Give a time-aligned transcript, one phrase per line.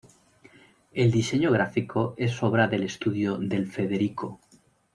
[0.93, 4.39] El diseño gráfico es obra del estudio "Del Federico".